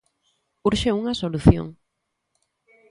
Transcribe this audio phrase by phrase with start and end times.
[0.67, 1.67] Urxe unha solución.